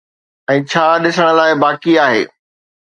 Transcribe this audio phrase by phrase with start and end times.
[0.53, 2.21] ۽ ڇا ڏسڻ لاءِ باقي آهي